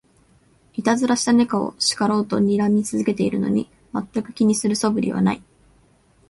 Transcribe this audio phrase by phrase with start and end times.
[0.73, 5.43] いたずらした猫を叱ろうとにらみ続けてるのに、まったく気にする素振りはない